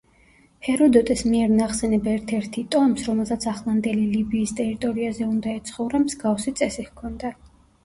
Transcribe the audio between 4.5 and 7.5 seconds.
ტერიტორიაზე უნდა ეცხოვრა, მსგავსი წესი ჰქონდა.